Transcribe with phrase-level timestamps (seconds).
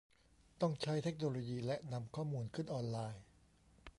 [0.61, 3.23] ต้องใช้เทคโนโลยีและนำข้อมูลขึ้นออนไลน์